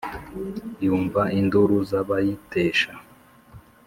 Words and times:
yumva 0.83 1.21
induru 1.39 1.77
z'abayitesha. 1.89 2.91